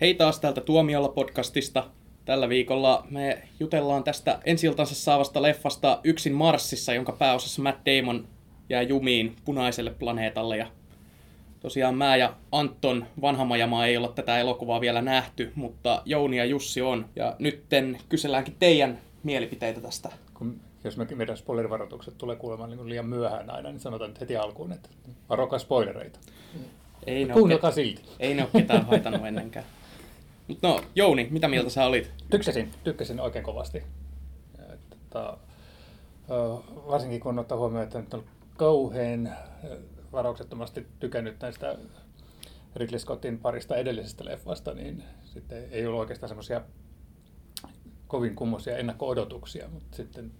[0.00, 1.84] Hei taas täältä Tuomiolla podcastista.
[2.24, 8.28] Tällä viikolla me jutellaan tästä ensiltansa saavasta leffasta Yksin Marsissa, jonka pääosassa Matt Damon
[8.68, 10.56] jää jumiin punaiselle planeetalle.
[10.56, 10.66] Ja
[11.60, 16.82] tosiaan mä ja Anton Vanhamajamaa ei olla tätä elokuvaa vielä nähty, mutta Jouni ja Jussi
[16.82, 17.06] on.
[17.16, 20.08] Ja nytten kyselläänkin teidän mielipiteitä tästä.
[20.34, 24.36] Kun, jos me, meidän spoilerivaroitukset tulee kuulemaan niin liian myöhään aina, niin sanotaan nyt heti
[24.36, 24.88] alkuun, että
[25.28, 26.18] varokaa spoilereita.
[27.06, 28.02] Ei ne, Kuunnelkaa silti.
[28.20, 29.64] ei ne ole ketään haitannut ennenkään.
[30.48, 32.10] Mut no, Jouni, mitä mieltä sä olit?
[32.30, 33.82] Tykkäsin, tykkäsin oikein kovasti.
[34.90, 35.38] Tota,
[36.88, 38.24] varsinkin kun ottaa huomioon, että nyt on
[38.56, 39.32] kauhean
[40.12, 41.78] varauksettomasti tykännyt näistä
[42.76, 46.60] Ridley Scottin parista edellisestä leffasta, niin sitten ei ollut oikeastaan semmoisia
[48.06, 50.32] kovin kummoisia ennakko-odotuksia, mutta sitten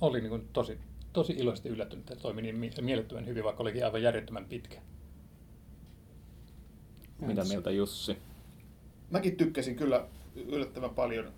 [0.00, 0.78] oli niin kuin tosi,
[1.12, 4.80] tosi iloisesti yllättynyt, että toimi niin mie- mielettömän hyvin, vaikka olikin aivan järjettömän pitkä.
[7.20, 8.16] Mitä mieltä Jussi?
[9.10, 11.32] Mäkin tykkäsin kyllä yllättävän paljon.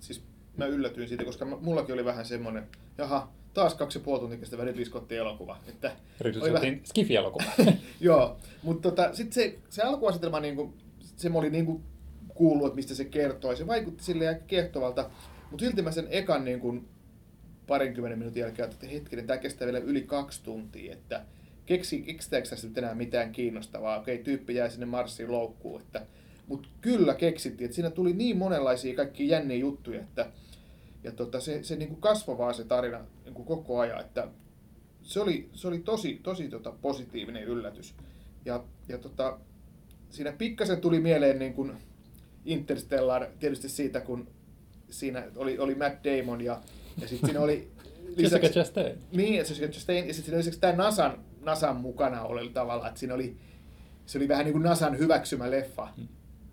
[0.00, 0.22] Siis
[0.56, 2.66] mä yllätyin siitä, koska mullakin oli vähän semmoinen,
[2.98, 5.58] jaha, taas kaksi ja puoli tuntia kestävä Ridley Scottin elokuva.
[5.68, 7.44] Että Ridley oli Scottin Skifi-elokuva.
[8.00, 10.74] Joo, mutta tota, sitten se, se alkuasetelma, niin kuin,
[11.16, 11.82] se mä olin niin kuin
[12.34, 13.56] kuullut, että mistä se kertoi.
[13.56, 15.10] Se vaikutti sille aika kiehtovalta,
[15.50, 16.88] mutta silti mä sen ekan niin kuin,
[17.66, 21.24] parinkymmenen minuutin jälkeen, että hetkinen, tämä kestää vielä yli kaksi tuntia, että
[21.66, 23.98] keksi, keksitäänkö tässä nyt enää mitään kiinnostavaa.
[23.98, 26.06] Okei, tyyppi jäi sinne Marsiin loukkuun, että,
[26.50, 30.26] mutta kyllä keksittiin, että siinä tuli niin monenlaisia kaikki jänniä juttuja, että
[31.04, 34.28] ja tota, se, se niin kuin kasvoi vaan se tarina niin kuin koko ajan, että
[35.02, 37.94] se oli, se oli tosi, tosi tota, positiivinen yllätys.
[38.44, 39.38] Ja, ja tota,
[40.10, 41.72] siinä pikkasen tuli mieleen niin kuin
[42.44, 44.28] Interstellar tietysti siitä, kun
[44.90, 46.60] siinä oli, oli Matt Damon ja,
[47.00, 47.70] ja sitten siinä oli
[48.16, 48.98] Jessica Chastain.
[49.12, 53.00] niin, Jessica Chastain, ja sitten siinä oli lisäksi tämä NASAn, NASAn mukana oli tavalla, että
[53.00, 53.36] siinä oli,
[54.06, 55.88] se oli vähän niin kuin NASAn hyväksymä leffa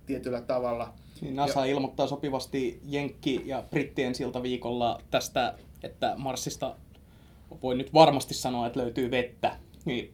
[0.07, 0.93] tietyllä tavalla.
[1.21, 5.53] Niin NASA ilmoittaa sopivasti Jenkki- ja Brittien siltä viikolla tästä,
[5.83, 6.75] että Marsista
[7.63, 9.55] voi nyt varmasti sanoa, että löytyy vettä.
[9.85, 10.13] Niin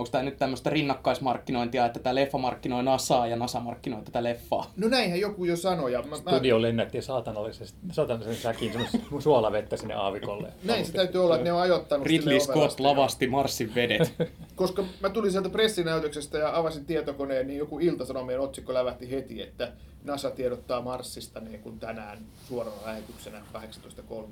[0.00, 4.72] onko tämä nyt tämmöistä rinnakkaismarkkinointia, että tämä leffa markkinoi NASAa ja NASA markkinoi tätä leffaa?
[4.76, 5.92] No näinhän joku jo sanoi.
[5.92, 8.72] Ja mä, mä, Studio lennätti saatanallisesti, saatanallisen säkin
[9.18, 10.52] suolavettä sinne aavikolle.
[10.64, 12.82] näin se täytyy olla, että ne on ajoittanut Ridley Scott asti.
[12.82, 14.14] lavasti Marsin vedet.
[14.54, 19.72] Koska mä tulin sieltä pressinäytöksestä ja avasin tietokoneen, niin joku iltasanomien otsikko lävähti heti, että
[20.04, 22.18] NASA tiedottaa Marsista niin kuin tänään
[22.48, 23.62] suorana lähetyksenä 18.30.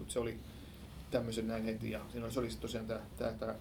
[0.08, 0.38] Se oli
[1.10, 3.54] tämmöisen näin heti ja siinä oli, se oli sitten tosiaan tämä, tämä, tämä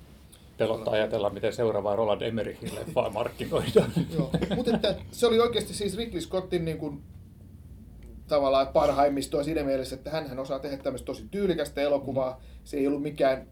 [0.57, 3.91] Pelottaa ajatella, miten seuraavaa Roland Emmerichin leffaa markkinoidaan.
[4.13, 7.03] Joo, mutta että se oli oikeasti siis Ridley Scottin niin kuin,
[8.27, 12.41] tavallaan parhaimmistoa siinä mielessä, että hän osaa tehdä tämmöistä tosi tyylikästä elokuvaa.
[12.63, 13.47] Se ei ollut mikään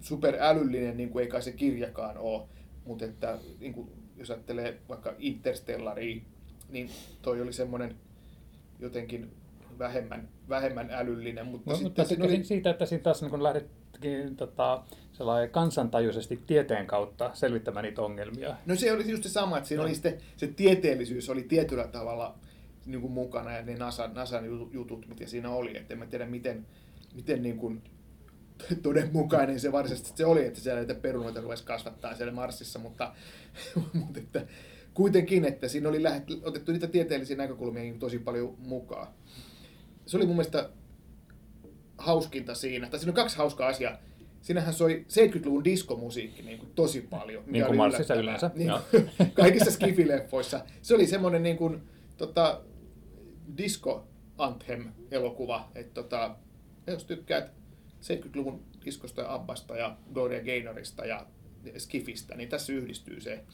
[0.00, 2.42] superälyllinen, niin kuin ei kai se kirjakaan ole.
[2.84, 6.22] Mutta että niin kuin, jos ajattelee vaikka Interstellaria,
[6.68, 6.90] niin
[7.22, 7.96] toi oli semmoinen
[8.80, 9.30] jotenkin
[9.78, 11.46] vähemmän, vähemmän älyllinen.
[11.46, 13.77] Mutta No, sitten mutta oli, siitä, että siinä taas niin lähdettiin
[14.36, 14.82] tota,
[15.12, 18.56] sellainen kansantajuisesti tieteen kautta selvittämään niitä ongelmia.
[18.66, 22.38] No se oli just se sama, että siinä oli sitten, se tieteellisyys oli tietyllä tavalla
[22.86, 25.76] niin kuin mukana ja ne NASA, NASAn jutut- mitä siinä oli.
[25.76, 26.66] Että en mä tiedä, miten,
[27.14, 27.82] miten niin kuin
[28.82, 33.12] todenmukainen se varsinaisesti se oli, että siellä näitä perunoita ruvesi kasvattaa siellä Marsissa, mutta,
[33.92, 34.46] mutta että
[34.94, 39.06] kuitenkin, että siinä oli lähet, otettu niitä tieteellisiä näkökulmia niin tosi paljon mukaan.
[40.06, 40.70] Se oli mun mielestä
[41.98, 43.98] hauskinta siinä, tai siinä on kaksi hauskaa asiaa.
[44.42, 47.42] Siinähän soi 70-luvun diskomusiikki niin kuin tosi paljon.
[47.46, 48.72] Niin kuin Marsissa yleensä, Niin,
[49.34, 50.64] kaikissa skifileffoissa.
[50.82, 51.82] Se oli semmoinen niin kuin,
[52.16, 52.60] tota,
[53.56, 54.08] disco
[54.38, 55.70] anthem-elokuva.
[55.74, 56.36] Että tota,
[56.86, 57.50] jos tykkäät
[58.02, 61.26] 70-luvun diskosta ja Abbasta ja Gloria Gaynorista ja
[61.78, 63.44] Skifistä, niin tässä yhdistyy se.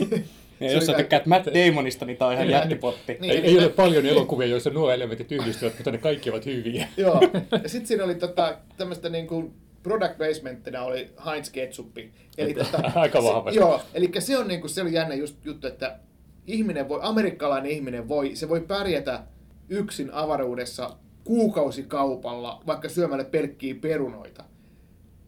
[0.60, 2.52] Ja jos sä tykkäät Matt Damonista, niin tää on ihan Niin.
[2.54, 3.16] jättipotti.
[3.20, 3.30] Niin.
[3.32, 6.88] Ei, ei ole paljon elokuvia, joissa nuo elementit yhdistyvät, mutta ne kaikki ovat hyviä.
[6.96, 7.20] Joo.
[7.62, 9.52] Ja sitten siinä oli tota, tämmöistä niin kuin
[9.82, 12.12] product basementtina oli Heinz Ketsuppi.
[12.38, 13.58] Eli tota, Aika se, vahvasti.
[13.60, 15.98] Joo, eli se on, niin kuin, se oli jännä just juttu, että
[16.46, 19.20] ihminen voi, amerikkalainen ihminen voi, se voi pärjätä
[19.68, 24.44] yksin avaruudessa kuukausikaupalla, vaikka syömällä pelkkiä perunoita.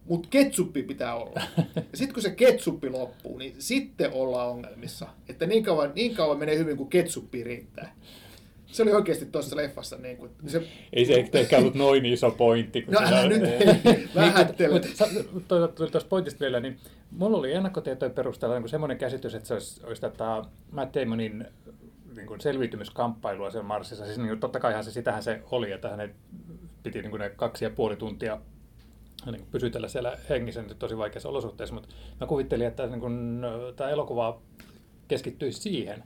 [0.08, 1.40] Mutta ketsuppi pitää olla.
[1.74, 5.08] Ja sitten kun se ketsuppi loppuu, niin sitten ollaan ongelmissa.
[5.28, 7.94] Että niin kauan, niin kauan menee hyvin, kuin ketsuppi riittää.
[8.66, 9.96] Se oli oikeasti tuossa leffassa.
[9.96, 10.62] Niin kuin, se,
[10.92, 12.82] Ei se ehkä ollut noin iso pointti.
[12.82, 13.42] kun No älä nyt
[14.14, 14.80] vähättele.
[15.32, 16.78] Mutta tuosta pointista vielä, niin
[17.10, 21.46] mulla oli ennakkotietojen perusteella niin semmoinen käsitys, että se olisi, olisi tätä Matt Damonin
[22.16, 24.04] niin kuin selviytymiskamppailua siellä Marsissa.
[24.04, 26.14] Siis niin kuin, totta kaihan se sitähän se oli, että hänen
[26.82, 28.40] piti niin kuin ne kaksi ja puoli tuntia
[29.26, 31.88] niin pysytellä siellä hengissä niin tosi vaikeissa olosuhteissa, mutta
[32.20, 33.42] mä kuvittelin, että niin kuin,
[33.76, 34.40] tämä elokuva
[35.08, 36.04] keskittyisi siihen.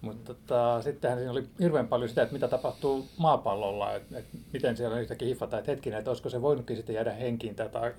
[0.00, 4.76] Mutta tota, sittenhän siinä oli hirveän paljon sitä, että mitä tapahtuu maapallolla, että, että miten
[4.76, 7.92] siellä yhtäkkiä hiffataan, että hetkinen, että olisiko se voinutkin sitten jäädä henkiin tätä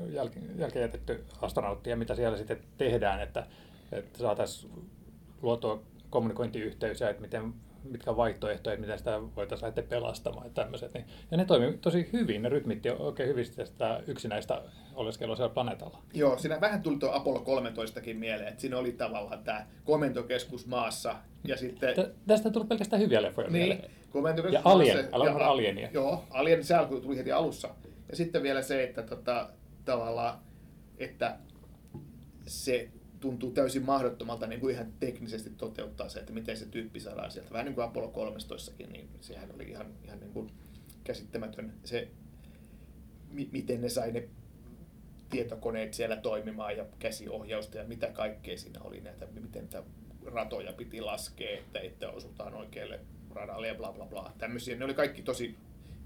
[0.57, 3.47] jälkeen jätetty astronautti ja mitä siellä sitten tehdään, että,
[3.91, 4.71] että saataisiin
[5.41, 7.53] luotua kommunikointiyhteys ja että miten
[7.83, 10.93] mitkä vaihtoehtoja, miten sitä voitaisiin lähteä pelastamaan ja tämmöiset.
[10.93, 14.61] Niin, ja ne toimii tosi hyvin, ne rytmitti oikein hyvin sitä yksinäistä
[14.95, 15.97] oleskelua siellä planeetalla.
[16.13, 21.15] Joo, siinä vähän tuli tuo Apollo 13kin mieleen, että siinä oli tavallaan tämä komentokeskus maassa
[21.43, 21.95] ja sitten...
[21.95, 23.91] Tä, tästä tuli pelkästään hyviä leffoja niin, mieleen.
[24.09, 25.89] Komentokeskus ja Alien, maassa, ja, Alienia.
[25.93, 27.69] Joo, Alien se tuli heti alussa.
[28.09, 29.49] Ja sitten vielä se, että tota,
[29.85, 30.39] tavallaan,
[30.97, 31.37] että
[32.47, 32.89] se
[33.23, 37.51] tuntuu täysin mahdottomalta niin kuin ihan teknisesti toteuttaa se, että miten se tyyppi saadaan sieltä.
[37.51, 40.51] Vähän niin kuin Apollo 13 niin sehän oli ihan, ihan niin kuin
[41.03, 42.07] käsittämätön se,
[43.51, 44.27] miten ne sai ne
[45.29, 49.83] tietokoneet siellä toimimaan ja käsiohjausta ja mitä kaikkea siinä oli näitä, miten tämä
[50.25, 52.99] ratoja piti laskea, että, että osutaan oikealle
[53.31, 54.33] radalle ja bla bla bla.
[54.37, 55.55] Tämmöisiä, ne oli kaikki tosi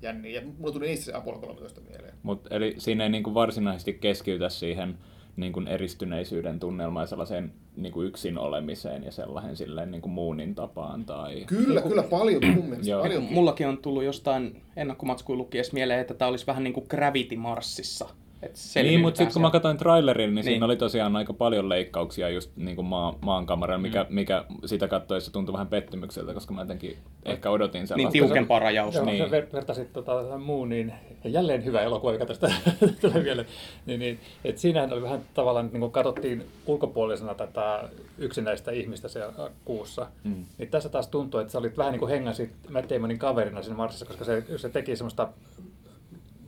[0.01, 2.13] jänniä ja mulla tuli niistä se Apollo 13 mieleen.
[2.23, 4.97] Mut, eli siinä ei niin kuin varsinaisesti keskitytä siihen
[5.37, 10.11] niin kuin eristyneisyyden tunnelma ja sellaiseen niin kuin yksin olemiseen ja sellaisen silleen niin kuin
[10.11, 11.05] muunin tapaan.
[11.05, 11.43] Tai...
[11.47, 11.89] Kyllä, niin kuin...
[11.89, 12.91] kyllä paljon mun mielestä.
[12.91, 13.01] Joo.
[13.01, 13.23] Paljon.
[13.23, 18.09] Mullakin on tullut jostain ennakkomatskuun lukiessa mieleen, että tämä olisi vähän niin kuin Gravity Marsissa.
[18.75, 22.29] Niin, mutta sitten kun mä katsoin trailerin, niin, niin siinä oli tosiaan aika paljon leikkauksia
[22.29, 24.15] just niin kuin maa, maankameran, mikä, mm.
[24.15, 28.11] mikä sitä katsoessa tuntui vähän pettymykseltä, koska mä jotenkin ehkä odotin niin sellaista.
[28.11, 28.99] Niin tiukempaa rajausta.
[28.99, 29.25] Joo, niin.
[29.25, 30.93] ver- vertasit tota, Moonin,
[31.23, 32.51] ja jälleen hyvä elokuva, mikä tästä
[33.01, 33.45] tulee vielä.
[33.85, 39.33] Niin, niin, et siinähän oli vähän tavallaan, niin kun katsottiin ulkopuolisena tätä yksinäistä ihmistä siellä
[39.65, 40.45] kuussa, mm.
[40.57, 43.77] niin tässä taas tuntuu, että sä olit vähän niin kuin hengäsit Matt Damonin kaverina siinä
[43.77, 45.29] Marsissa, koska se, se teki semmoista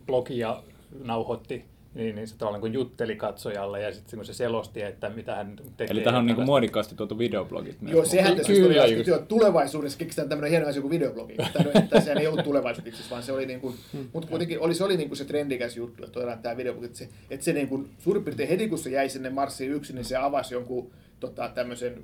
[0.05, 0.63] blogia
[1.03, 5.55] nauhoitti niin, niin se tavallaan kuin jutteli katsojalle ja sitten se selosti, että mitä hän
[5.77, 5.91] tekee.
[5.93, 7.77] Eli tähän on niin muodikkaasti tuotu videoblogit.
[7.81, 11.35] Joo, sehän tässä oli äsken, että tulevaisuudessa keksitään tämmöinen hieno asia kuin videoblogi.
[11.75, 14.07] Että sehän ei ollut tulevaisuudessa, vaan se oli niin kuin, hmm.
[14.13, 16.97] mutta kuitenkin oli, se oli niin kuin se trendikäs juttu, että todetaan tämä videoblogi, että
[16.97, 20.05] se, että se niin kuin, suurin piirtein heti kun se jäi sinne Marsiin yksin, niin
[20.05, 22.03] se avasi jonkun tota, tämmöisen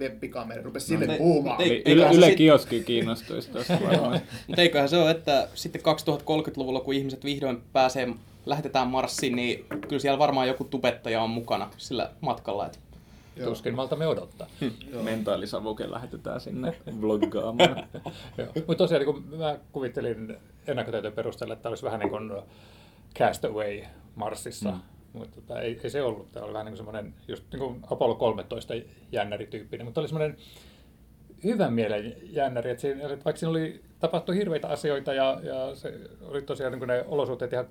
[0.00, 1.62] webbikamera, rupesi sille no, puhumaan.
[1.62, 4.20] Yle, yle, yle kioski kiinnostuisi tuosta varmaan.
[4.46, 8.08] Mutta eiköhän se ole, että sitten 2030-luvulla, kun ihmiset vihdoin pääsee
[8.46, 12.66] lähetetään Marsiin, niin kyllä siellä varmaan joku tubettaja on mukana sillä matkalla.
[12.66, 12.78] Että
[13.44, 14.46] Tuskin malta me odottaa.
[14.60, 15.02] Hmm.
[15.02, 17.86] Mentaalisavuke lähetetään sinne vloggaamaan.
[18.66, 20.36] Mutta tosiaan niin kun mä kuvittelin
[20.66, 22.32] ennakkotietojen perusteella, että tämä olisi vähän niin kuin
[23.18, 23.80] Castaway
[24.14, 24.70] Marsissa.
[24.70, 24.78] Mm.
[25.12, 26.32] Mutta tota, ei, ei, se ollut.
[26.32, 28.74] Tämä oli vähän niin kuin semmoinen, just niin kuin Apollo 13
[29.12, 30.36] jännärityyppinen, mutta oli semmoinen
[31.44, 36.00] hyvän mielen jännäri, että, siinä, että vaikka siinä oli tapahtui hirveitä asioita ja, ja se
[36.22, 37.66] oli tosiaan niin kuin ne olosuhteet ihan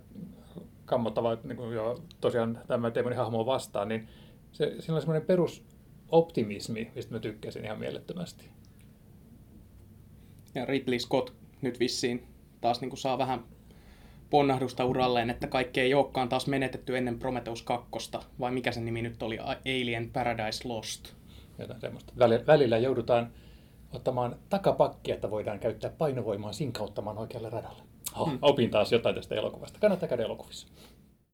[0.88, 4.08] kammottava, niin kuin jo tosiaan tämä Demonin hahmo vastaan, niin
[4.52, 8.50] se, siinä on semmoinen perusoptimismi, mistä mä tykkäsin ihan mielettömästi.
[10.56, 12.28] Ja Ridley Scott nyt vissiin
[12.62, 13.44] taas niin kuin saa vähän
[14.30, 17.90] ponnahdusta uralleen, että kaikki ei olekaan taas menetetty ennen Prometheus 2,
[18.40, 21.14] vai mikä sen nimi nyt oli, Alien Paradise Lost.
[21.60, 22.14] Jotain semmoista.
[22.48, 23.32] Välillä joudutaan
[23.94, 27.87] ottamaan takapakkia, että voidaan käyttää painovoimaa sinkauttamaan oikealle radalle.
[28.16, 29.80] Oh, opin taas jotain tästä elokuvasta.
[29.80, 30.68] Kannattaa käydä elokuvissa.